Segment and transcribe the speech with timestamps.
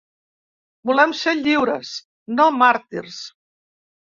[0.89, 1.91] Volem ser lliures,
[2.41, 3.21] no màrtirs.